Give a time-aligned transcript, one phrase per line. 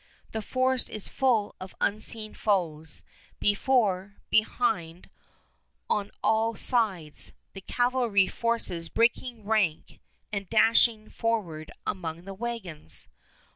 [0.31, 3.03] The forest is full of unseen foes,
[3.39, 5.11] before, behind,
[5.91, 9.99] on all sides, the cavalry forces breaking rank
[10.33, 13.09] and dashing forward among the wagons.